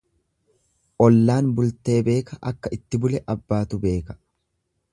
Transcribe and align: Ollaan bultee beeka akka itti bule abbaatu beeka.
Ollaan 1.07 1.51
bultee 1.59 1.99
beeka 2.07 2.39
akka 2.53 2.73
itti 2.79 3.01
bule 3.05 3.21
abbaatu 3.35 3.83
beeka. 3.85 4.21